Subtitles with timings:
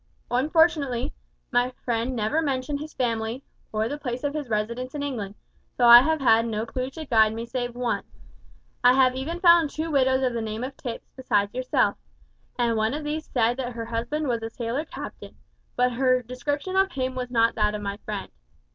[0.31, 1.13] Unfortunately,
[1.51, 5.35] my friend never mentioned his family, or the place of his residence in England,
[5.77, 8.03] so I have had no clue to guide me save one.
[8.83, 11.97] I have even found two widows of the name of Tipps besides yourself,
[12.57, 15.35] and one of these said that her husband was a sailor captain,
[15.75, 18.31] but her description of him was not that of my friend.